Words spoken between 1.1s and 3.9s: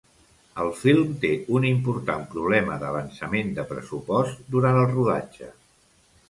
té un important problema d'avançament de